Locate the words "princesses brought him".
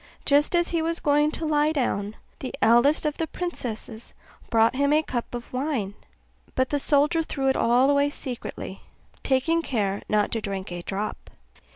3.27-4.91